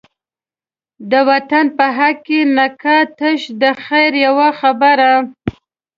[1.11, 5.11] د وطن په حق کی نه کا، تش د خیر یوه خبره